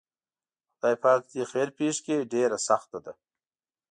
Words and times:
خدای 0.73 0.95
پاک 1.03 1.21
دې 1.31 1.43
خیر 1.51 1.69
پېښ 1.79 1.95
کړي 2.05 2.29
ډېره 2.33 2.57
سخته 2.67 2.97
ده. 3.05 3.13